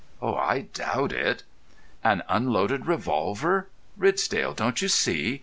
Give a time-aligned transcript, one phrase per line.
[0.19, 1.43] "I doubt it."
[2.03, 3.67] "An unloaded revolver!
[3.95, 5.39] Ridsdale, don't you see?